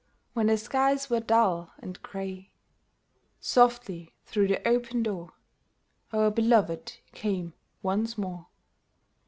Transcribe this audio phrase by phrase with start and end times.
[0.33, 2.49] When the skies were dull and gray,
[3.39, 5.33] Softly through the open door
[6.11, 8.47] Our beloved came once more.